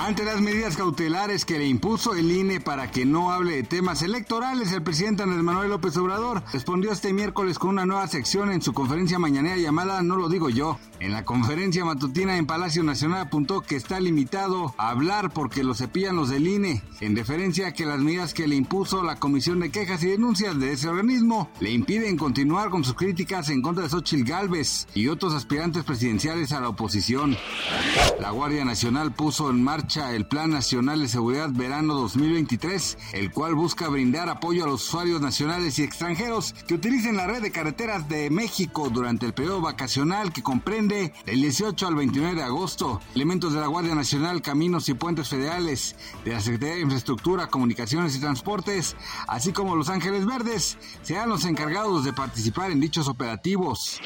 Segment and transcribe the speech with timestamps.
[0.00, 4.00] Ante las medidas cautelares que le impuso el INE para que no hable de temas
[4.02, 8.62] electorales, el presidente Andrés Manuel López Obrador respondió este miércoles con una nueva sección en
[8.62, 10.78] su conferencia mañanera llamada No lo digo yo.
[11.00, 15.74] En la conferencia matutina en Palacio Nacional apuntó que está limitado a hablar porque lo
[15.74, 19.58] cepillan los del INE, en referencia a que las medidas que le impuso la Comisión
[19.58, 23.82] de Quejas y Denuncias de ese organismo le impiden continuar con sus críticas en contra
[23.82, 27.36] de Xochitl Gálvez y otros aspirantes presidenciales a la oposición.
[28.20, 33.54] La Guardia Nacional puso en marcha el Plan Nacional de Seguridad Verano 2023, el cual
[33.54, 38.06] busca brindar apoyo a los usuarios nacionales y extranjeros que utilicen la red de carreteras
[38.06, 43.00] de México durante el periodo vacacional que comprende del 18 al 29 de agosto.
[43.14, 48.14] Elementos de la Guardia Nacional, Caminos y Puentes Federales, de la Secretaría de Infraestructura, Comunicaciones
[48.14, 48.94] y Transportes,
[49.26, 54.02] así como Los Ángeles Verdes, serán los encargados de participar en dichos operativos.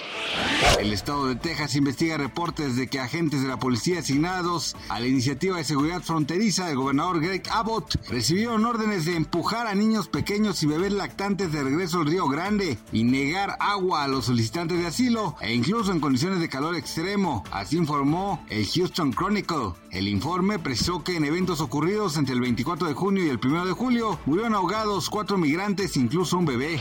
[0.78, 5.06] El estado de Texas investiga reportes de que agentes de la policía asignados a la
[5.06, 10.62] iniciativa de seguridad fronteriza del gobernador Greg Abbott recibieron órdenes de empujar a niños pequeños
[10.62, 14.86] y bebés lactantes de regreso al Río Grande y negar agua a los solicitantes de
[14.86, 17.44] asilo e incluso en condiciones de calor extremo.
[17.50, 19.74] Así informó el Houston Chronicle.
[19.90, 23.66] El informe precisó que en eventos ocurridos entre el 24 de junio y el 1
[23.66, 26.80] de julio murieron ahogados cuatro migrantes, incluso un bebé.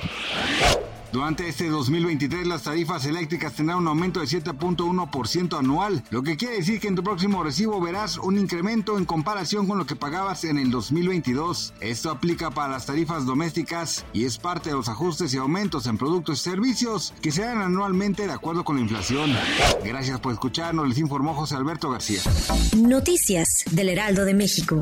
[1.11, 6.55] Durante este 2023 las tarifas eléctricas tendrán un aumento de 7.1% anual, lo que quiere
[6.55, 10.45] decir que en tu próximo recibo verás un incremento en comparación con lo que pagabas
[10.45, 11.73] en el 2022.
[11.81, 15.97] Esto aplica para las tarifas domésticas y es parte de los ajustes y aumentos en
[15.97, 19.35] productos y servicios que se dan anualmente de acuerdo con la inflación.
[19.83, 22.21] Gracias por escucharnos, les informó José Alberto García.
[22.77, 24.81] Noticias del Heraldo de México.